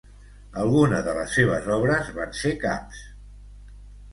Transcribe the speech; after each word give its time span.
Algunes 0.61 1.03
de 1.09 1.13
les 1.17 1.35
seves 1.39 1.69
obres 1.75 2.09
van 2.17 2.33
ser 2.41 2.55
caps. 2.65 3.05